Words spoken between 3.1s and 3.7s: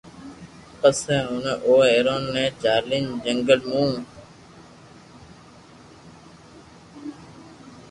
جنگل